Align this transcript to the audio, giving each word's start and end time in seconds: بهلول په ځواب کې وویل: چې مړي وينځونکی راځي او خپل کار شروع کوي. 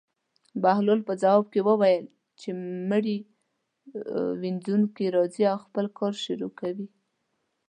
بهلول 0.63 0.99
په 1.07 1.13
ځواب 1.21 1.45
کې 1.53 1.61
وویل: 1.69 2.05
چې 2.39 2.49
مړي 2.89 3.17
وينځونکی 4.41 5.05
راځي 5.15 5.43
او 5.51 5.57
خپل 5.65 5.85
کار 5.97 6.13
شروع 6.25 6.51
کوي. 6.59 6.87